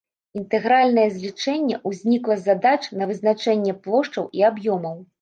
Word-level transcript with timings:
Інтэгральнае 0.39 1.03
злічэнне 1.17 1.77
ўзнікла 1.91 2.39
з 2.41 2.45
задач 2.49 2.83
на 3.01 3.11
вызначэнне 3.13 3.81
плошчаў 3.85 4.31
і 4.39 4.47
аб'ёмаў. 4.53 5.03